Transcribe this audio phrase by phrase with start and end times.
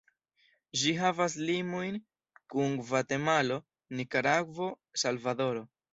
[0.83, 1.99] Ĝi havas limojn
[2.55, 3.59] kun Gvatemalo,
[4.01, 5.63] Nikaragvo, Salvadoro.